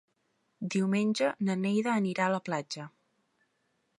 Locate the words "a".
2.29-2.33